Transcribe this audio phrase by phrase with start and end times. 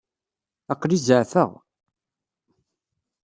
[0.73, 1.51] Aql-i zeɛfeɣ.